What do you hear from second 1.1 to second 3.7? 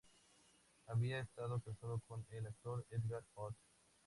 estado casada con el actor Edgar Ott.